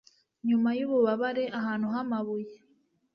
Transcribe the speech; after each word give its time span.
Nyuma 0.47 0.69
yububabare 0.77 1.43
ahantu 1.59 1.87
hamabuye 1.93 2.53